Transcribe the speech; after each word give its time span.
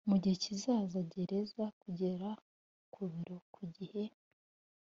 mugihe 0.09 0.35
kizaza, 0.43 0.97
gerageza 1.13 1.65
kugera 1.81 2.29
ku 2.93 3.01
biro 3.11 3.37
ku 3.53 3.63
gihe 3.75 4.03